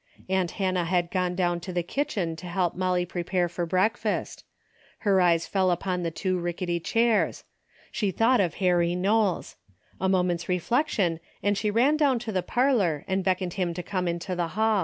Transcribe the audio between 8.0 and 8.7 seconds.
thought of